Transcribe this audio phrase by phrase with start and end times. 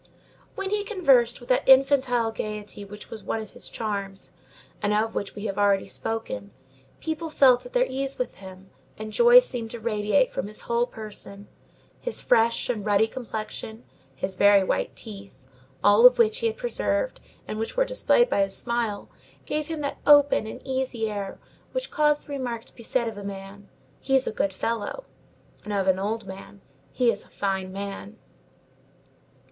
[0.55, 4.31] When he conversed with that infantile gayety which was one of his charms,
[4.81, 6.49] and of which we have already spoken,
[6.99, 10.87] people felt at their ease with him, and joy seemed to radiate from his whole
[10.87, 11.47] person.
[11.99, 13.83] His fresh and ruddy complexion,
[14.15, 15.39] his very white teeth,
[15.83, 19.07] all of which he had preserved, and which were displayed by his smile,
[19.45, 21.37] gave him that open and easy air
[21.73, 25.03] which cause the remark to be made of a man, "He's a good fellow";
[25.63, 26.61] and of an old man,
[26.91, 28.17] "He is a fine man."